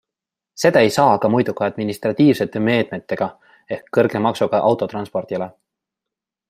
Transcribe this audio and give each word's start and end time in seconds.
Seda 0.61 0.81
ei 0.85 0.87
saa 0.95 1.05
aga 1.17 1.29
muidu 1.33 1.53
kui 1.59 1.65
administratiivsete 1.67 2.63
meetmetega 2.69 3.29
ehk 3.77 3.93
kõrge 3.99 4.23
maksuga 4.29 4.67
autotranspordile. 4.71 5.55